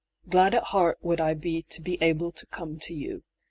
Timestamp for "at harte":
0.55-0.97